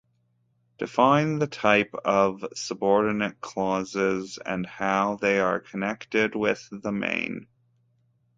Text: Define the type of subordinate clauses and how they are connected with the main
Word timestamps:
Define 0.79 1.37
the 1.37 1.45
type 1.45 1.93
of 1.93 2.43
subordinate 2.55 3.39
clauses 3.39 4.39
and 4.43 4.65
how 4.65 5.17
they 5.17 5.39
are 5.39 5.59
connected 5.59 6.33
with 6.33 6.67
the 6.71 6.91
main 6.91 7.45